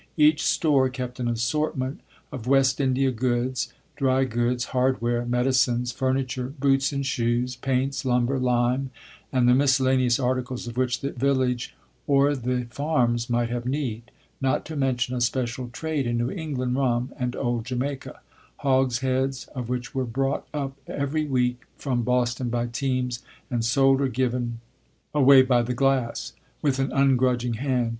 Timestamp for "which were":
19.69-20.03